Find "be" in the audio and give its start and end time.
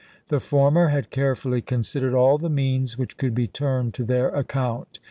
3.35-3.45